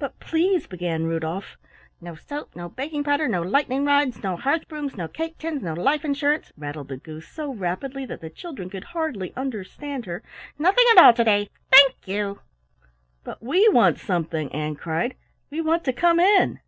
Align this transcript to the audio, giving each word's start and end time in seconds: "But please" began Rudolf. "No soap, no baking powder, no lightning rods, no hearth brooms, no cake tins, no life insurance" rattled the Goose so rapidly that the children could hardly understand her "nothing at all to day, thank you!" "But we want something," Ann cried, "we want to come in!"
"But 0.00 0.18
please" 0.18 0.66
began 0.66 1.04
Rudolf. 1.04 1.56
"No 2.00 2.16
soap, 2.16 2.56
no 2.56 2.68
baking 2.68 3.04
powder, 3.04 3.28
no 3.28 3.42
lightning 3.42 3.84
rods, 3.84 4.20
no 4.20 4.34
hearth 4.36 4.66
brooms, 4.66 4.96
no 4.96 5.06
cake 5.06 5.38
tins, 5.38 5.62
no 5.62 5.72
life 5.72 6.04
insurance" 6.04 6.50
rattled 6.58 6.88
the 6.88 6.96
Goose 6.96 7.28
so 7.28 7.54
rapidly 7.54 8.04
that 8.06 8.20
the 8.20 8.28
children 8.28 8.68
could 8.68 8.82
hardly 8.82 9.32
understand 9.36 10.04
her 10.06 10.24
"nothing 10.58 10.84
at 10.90 10.98
all 10.98 11.12
to 11.12 11.22
day, 11.22 11.48
thank 11.70 12.08
you!" 12.08 12.40
"But 13.22 13.40
we 13.40 13.68
want 13.68 14.00
something," 14.00 14.52
Ann 14.52 14.74
cried, 14.74 15.14
"we 15.48 15.60
want 15.60 15.84
to 15.84 15.92
come 15.92 16.18
in!" 16.18 16.58